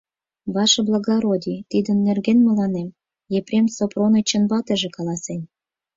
[0.55, 2.87] —Ваше благородий, тидын нерген мыланем
[3.37, 5.41] Епрем Сопронычын ватыже каласен.